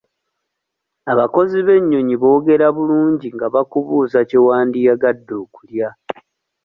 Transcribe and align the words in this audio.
Abakozi 1.11 1.57
b'ennyonyi 1.65 2.15
boogera 2.21 2.67
bulungi 2.75 3.27
nga 3.35 3.47
bakubuuza 3.53 4.19
kye 4.29 4.39
wandiyagadde 4.47 5.33
okulya. 5.43 5.89